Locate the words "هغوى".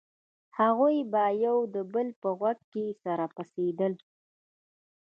0.57-0.97